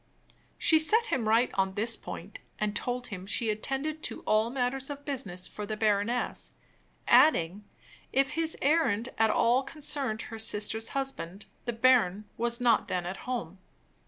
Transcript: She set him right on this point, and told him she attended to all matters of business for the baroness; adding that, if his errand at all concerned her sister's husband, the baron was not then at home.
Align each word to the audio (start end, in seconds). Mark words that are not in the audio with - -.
She 0.57 0.79
set 0.79 1.05
him 1.05 1.29
right 1.29 1.51
on 1.53 1.75
this 1.75 1.95
point, 1.95 2.39
and 2.57 2.75
told 2.75 3.09
him 3.13 3.27
she 3.27 3.51
attended 3.51 4.01
to 4.05 4.21
all 4.21 4.49
matters 4.49 4.89
of 4.89 5.05
business 5.05 5.45
for 5.45 5.67
the 5.67 5.77
baroness; 5.77 6.53
adding 7.07 7.65
that, 8.11 8.19
if 8.21 8.31
his 8.31 8.57
errand 8.63 9.09
at 9.19 9.29
all 9.29 9.61
concerned 9.61 10.23
her 10.23 10.39
sister's 10.39 10.89
husband, 10.97 11.45
the 11.65 11.73
baron 11.73 12.25
was 12.35 12.59
not 12.59 12.87
then 12.87 13.05
at 13.05 13.17
home. 13.27 13.59